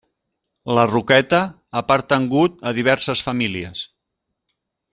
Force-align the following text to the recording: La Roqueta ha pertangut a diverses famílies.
La 0.77 0.85
Roqueta 0.91 1.41
ha 1.75 1.83
pertangut 1.91 2.57
a 2.71 2.73
diverses 2.79 3.23
famílies. 3.29 3.87